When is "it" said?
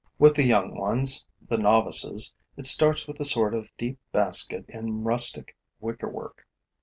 2.57-2.65